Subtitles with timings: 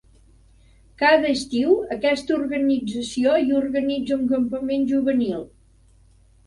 [1.01, 5.51] Cada estiu aquesta organització hi organitza un campament juvenil.